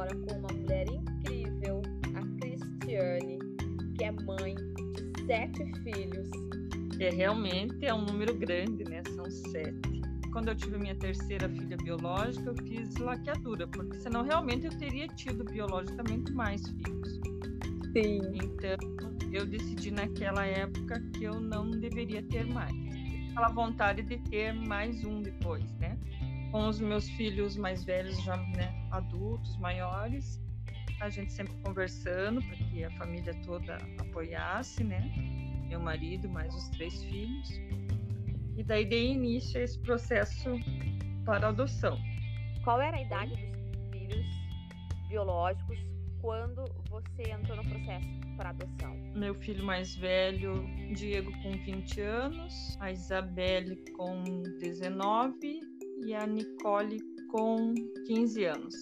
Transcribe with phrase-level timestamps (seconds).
[0.00, 1.82] agora com uma mulher incrível,
[2.14, 3.38] a Cristiane,
[3.96, 6.30] que é mãe de sete filhos.
[6.98, 9.02] É realmente é um número grande, né?
[9.14, 10.00] São sete.
[10.32, 15.06] Quando eu tive minha terceira filha biológica, eu fiz laqueadura, porque senão realmente eu teria
[15.08, 17.20] tido biologicamente mais filhos.
[17.92, 18.20] Sim.
[18.34, 18.78] Então,
[19.32, 22.72] eu decidi naquela época que eu não deveria ter mais.
[23.30, 25.64] Aquela vontade de ter mais um depois?
[26.50, 30.40] Com os meus filhos mais velhos, já né, adultos, maiores,
[31.00, 35.00] a gente sempre conversando para que a família toda apoiasse, né?
[35.68, 37.48] Meu marido, mais os três filhos.
[38.56, 40.50] E daí dei início a esse processo
[41.24, 41.96] para adoção.
[42.64, 44.26] Qual era a idade dos filhos
[45.08, 45.78] biológicos
[46.20, 48.94] quando você entrou no processo para adoção?
[49.14, 55.69] Meu filho mais velho, Diego, com 20 anos, a Isabelle com 19
[56.04, 57.74] e a Nicole com
[58.06, 58.74] 15 anos.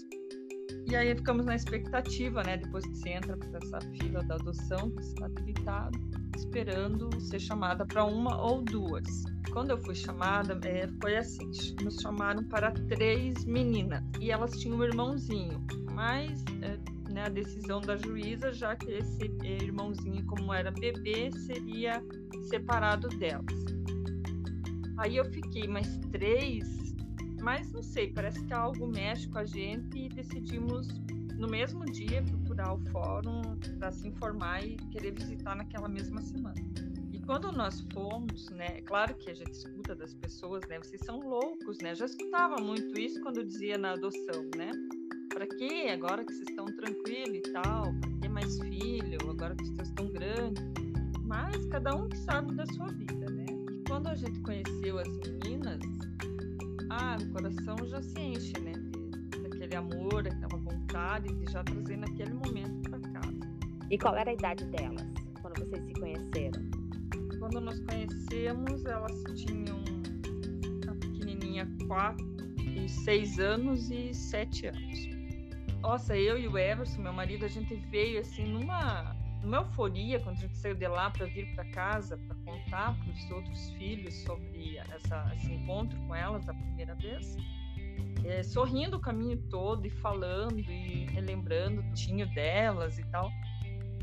[0.90, 2.56] E aí ficamos na expectativa, né?
[2.56, 5.98] Depois que você entra para essa fila da adoção, que está habilitado,
[6.34, 9.24] esperando ser chamada para uma ou duas.
[9.52, 11.50] Quando eu fui chamada, é, foi assim:
[11.82, 15.60] nos chamaram para três meninas e elas tinham um irmãozinho,
[15.92, 16.78] mas é,
[17.12, 22.02] né, a decisão da juíza, já que esse irmãozinho, como era bebê, seria
[22.44, 23.44] separado delas.
[24.98, 26.87] Aí eu fiquei, mas três?
[27.40, 30.88] Mas não sei, parece que algo mexe com a gente e decidimos
[31.36, 33.42] no mesmo dia procurar o fórum
[33.78, 36.60] para se informar e querer visitar naquela mesma semana.
[37.12, 41.20] E quando nós fomos, né, claro que a gente escuta das pessoas, né, vocês são
[41.20, 41.94] loucos, né?
[41.94, 44.72] Já escutava muito isso quando eu dizia na adoção, né?
[45.38, 45.86] para quê?
[45.92, 50.08] Agora que vocês estão tranquilos e tal, para ter mais filho, agora que vocês estão
[50.08, 50.64] grandes.
[51.22, 53.46] Mas cada um que sabe da sua vida, né?
[53.48, 55.78] E quando a gente conheceu as meninas,
[56.90, 58.72] ah, o coração já se enche, né?
[59.42, 63.38] Daquele amor, aquela vontade de já trazer naquele momento para casa.
[63.90, 65.06] E qual era a idade delas
[65.40, 66.78] quando vocês se conheceram?
[67.38, 69.78] Quando nós conhecemos, elas tinham
[70.88, 72.26] a pequenininha quatro
[72.58, 75.08] e seis anos e sete anos.
[75.80, 80.36] Nossa, eu e o Everson, meu marido, a gente veio assim numa, numa euforia quando
[80.36, 84.14] a gente saiu de lá para vir para casa para contar para os outros filhos
[84.22, 87.36] sobre essa, esse encontro com elas a primeira vez.
[88.24, 93.30] É, sorrindo o caminho todo e falando e relembrando o tinho delas e tal.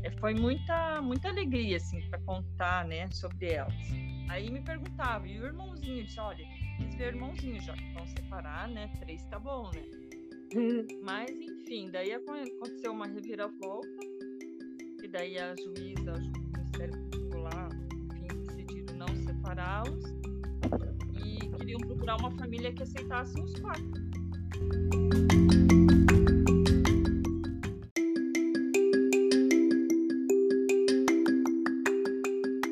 [0.02, 3.74] É, foi muita muita alegria assim para contar, né, sobre elas.
[4.28, 6.00] Aí me perguntava, e o irmãozinho?
[6.00, 6.44] Eu disse, olha,
[6.76, 8.90] quis ver o irmãozinho, já que vão separar, né?
[8.98, 9.82] Três tá bom, né?
[11.04, 13.88] Mas, enfim, daí aconteceu uma reviravolta,
[15.02, 16.94] e daí a juíza, o Ministério
[17.34, 17.68] lá,
[18.14, 20.04] enfim, decidiram não separá-los
[21.22, 24.06] e queriam procurar uma família que aceitasse os quatro.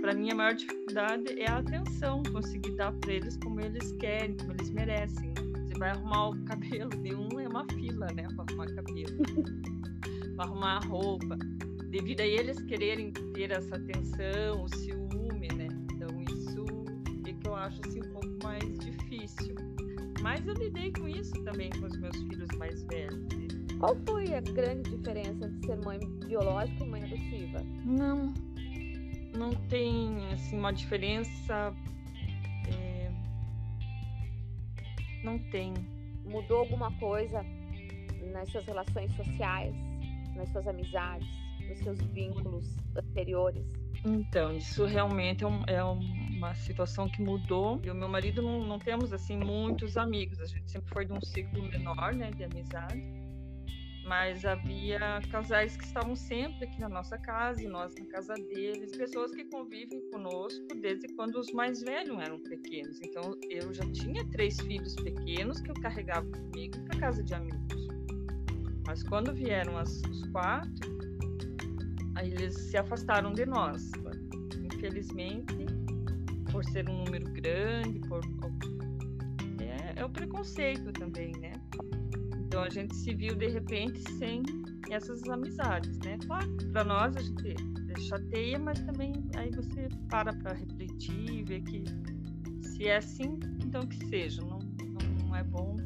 [0.00, 4.36] Para mim, a maior dificuldade é a atenção, conseguir dar para eles como eles querem,
[4.36, 5.32] como eles merecem.
[5.34, 9.22] Você vai arrumar o cabelo de um, é uma fila, né, para arrumar cabelo,
[10.36, 11.38] para arrumar a roupa.
[11.94, 15.68] Devido a eles quererem ter essa atenção, o ciúme, né?
[15.92, 16.64] Então isso
[17.24, 19.54] é que eu acho assim um pouco mais difícil.
[20.20, 23.22] Mas eu lidei com isso também com os meus filhos mais velhos.
[23.28, 23.46] Né?
[23.78, 27.62] Qual foi a grande diferença entre ser mãe biológica e mãe adotiva?
[27.84, 28.34] Não,
[29.38, 31.72] não tem assim uma diferença
[35.22, 35.72] Não tem.
[36.24, 37.46] Mudou alguma coisa
[38.32, 39.72] nas suas relações sociais,
[40.34, 43.64] nas suas amizades, nos seus vínculos anteriores?
[44.04, 47.80] Então, isso realmente é, um, é uma situação que mudou.
[47.82, 50.38] Eu e meu marido não, não temos, assim, muitos amigos.
[50.40, 53.24] A gente sempre foi de um ciclo menor, né, de amizade
[54.04, 58.96] mas havia casais que estavam sempre aqui na nossa casa e nós na casa deles,
[58.96, 63.00] pessoas que convivem conosco desde quando os mais velhos eram pequenos.
[63.00, 67.88] Então eu já tinha três filhos pequenos que eu carregava comigo para casa de amigos.
[68.86, 70.94] Mas quando vieram as, os quatro,
[72.14, 73.90] aí eles se afastaram de nós.
[74.72, 75.66] Infelizmente,
[76.50, 78.20] por ser um número grande, por
[79.60, 81.52] é, é o preconceito também, né?
[82.36, 84.42] Então a gente se viu de repente sem
[84.90, 86.18] essas amizades, né?
[86.26, 87.56] Claro, para nós a gente
[88.08, 91.84] chateia, mas também aí você para para refletir ver que
[92.62, 95.76] se é assim, então que seja, não, não, não é bom,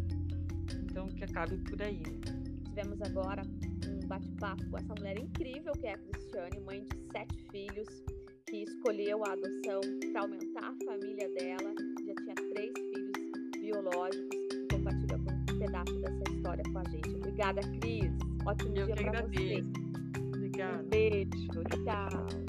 [0.82, 2.02] então que acabe por aí.
[2.66, 3.42] Tivemos agora
[4.08, 7.88] bate-papo com essa mulher incrível que é a Cristiane, mãe de sete filhos,
[8.48, 9.80] que escolheu a adoção
[10.12, 11.74] para aumentar a família dela,
[12.06, 17.14] já tinha três filhos biológicos, e compartilha com um pedaço dessa história com a gente.
[17.16, 18.12] Obrigada, Cris.
[18.46, 19.62] Ótimo Eu dia para você.
[20.34, 20.82] Obrigada.
[20.82, 21.64] Um beijo.
[21.84, 22.47] Tchau.